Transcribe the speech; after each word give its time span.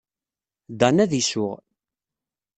Dan 0.79 0.97
ad 1.03 1.11
isuɣ. 1.21 1.53